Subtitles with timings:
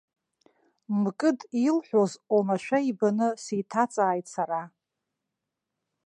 [1.01, 4.61] Мкыд илҳәоз омашәа ибаны сеиҭаҵааит сара.